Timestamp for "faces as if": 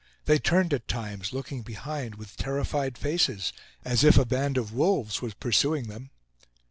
2.97-4.17